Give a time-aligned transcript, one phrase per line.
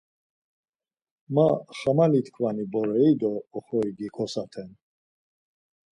[1.35, 1.47] Ma
[1.79, 4.69] xamali-tkvani bore-i do oxori gikosaten!